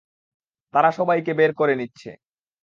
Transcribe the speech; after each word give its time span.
তারা 0.73 0.89
সবাইকে 0.91 1.31
বের 1.33 1.51
করে 1.53 1.73
নিচ্ছে। 1.75 2.09